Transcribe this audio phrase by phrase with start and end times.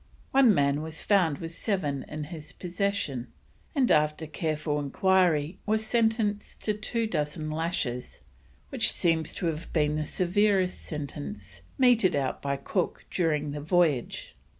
[0.31, 3.27] One man was found with seven in his possession,
[3.75, 8.21] and after careful enquiry was sentenced to two dozen lashes,
[8.69, 14.35] which seems to have been the severest sentence meted out by Cook during the voyage.